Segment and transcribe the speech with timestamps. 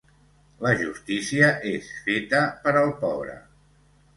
[0.67, 3.37] La justícia és feta per al pobre.